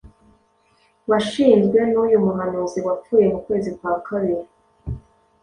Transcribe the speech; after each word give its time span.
washinzwe 1.09 1.79
n'uyu 1.91 2.17
muhanzi 2.25 2.79
wapfuye 2.85 3.25
mu 3.31 3.39
kwezi 3.45 3.69
kwa 3.77 3.93
kabiri, 4.07 4.47